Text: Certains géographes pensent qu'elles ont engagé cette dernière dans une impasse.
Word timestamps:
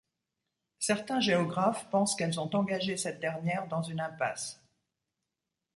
Certains 0.79 1.19
géographes 1.19 1.87
pensent 1.91 2.15
qu'elles 2.15 2.39
ont 2.39 2.49
engagé 2.55 2.97
cette 2.97 3.19
dernière 3.19 3.67
dans 3.67 3.83
une 3.83 3.99
impasse. 3.99 4.59